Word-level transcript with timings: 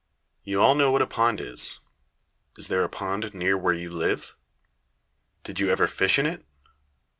You 0.43 0.59
all 0.63 0.73
know 0.73 0.89
what 0.89 1.03
a 1.03 1.05
pond 1.05 1.39
is. 1.39 1.79
Is 2.57 2.69
there 2.69 2.83
a 2.83 2.89
pond 2.89 3.35
near 3.35 3.55
where 3.55 3.75
you 3.75 3.91
live? 3.91 4.35
Did 5.43 5.59
you 5.59 5.69
ever 5.69 5.85
fish 5.85 6.17
in 6.17 6.25
it? 6.25 6.43